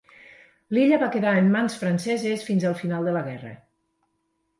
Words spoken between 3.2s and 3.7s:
guerra.